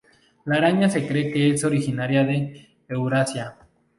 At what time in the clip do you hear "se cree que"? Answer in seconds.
0.89-1.51